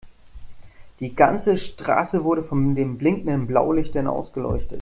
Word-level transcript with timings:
Die 0.99 1.13
ganze 1.13 1.55
Straße 1.55 2.23
wurde 2.23 2.41
von 2.41 2.73
den 2.73 2.97
blinkenden 2.97 3.45
Blaulichtern 3.45 4.07
ausgeleuchtet. 4.07 4.79